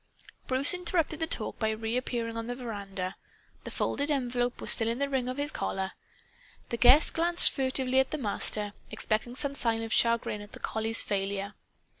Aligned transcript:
Bruce 0.47 0.73
interrupted 0.73 1.19
the 1.19 1.27
talk 1.27 1.59
by 1.59 1.69
reappearing 1.69 2.35
on 2.35 2.47
the 2.47 2.55
veranda. 2.55 3.15
The 3.65 3.69
folded 3.69 4.09
envelope 4.09 4.59
was 4.59 4.71
still 4.71 4.87
in 4.87 4.97
the 4.97 5.07
ring 5.07 5.29
on 5.29 5.37
his 5.37 5.51
collar. 5.51 5.91
The 6.69 6.77
guest 6.77 7.13
glanced 7.13 7.51
furtively 7.51 7.99
at 7.99 8.09
the 8.09 8.17
Master, 8.17 8.73
expecting 8.89 9.35
some 9.35 9.53
sign 9.53 9.83
of 9.83 9.93
chagrin 9.93 10.41
at 10.41 10.53
the 10.53 10.59
collie's 10.59 11.03
failure. 11.03 11.53